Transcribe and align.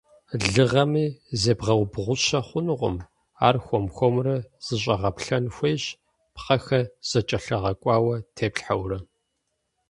Лыгъэми 0.53 1.05
зебгъэубгъущэ 1.41 2.39
хъунукъым, 2.47 2.97
ар 3.47 3.55
хуэм-хуэмурэ 3.65 4.35
зэщӀэгъэплъэн 4.65 5.45
хуейщ, 5.55 5.83
пхъэхэр 6.33 6.85
зэкӀэлъыгъэкӀуауэ 7.09 8.15
теплъхьэурэ. 8.35 8.97